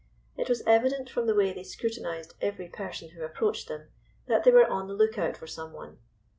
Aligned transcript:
It 0.35 0.49
was 0.49 0.63
evident, 0.65 1.11
from 1.11 1.27
the 1.27 1.35
way 1.35 1.53
they 1.53 1.61
scrutinized 1.61 2.33
every 2.41 2.67
person 2.67 3.09
who 3.09 3.21
approached 3.23 3.67
them, 3.67 3.89
that 4.25 4.43
they 4.43 4.51
were 4.51 4.65
on 4.67 4.87
the 4.87 4.95
lookout 4.95 5.37
for 5.37 5.45
some 5.45 5.73
one. 5.73 5.99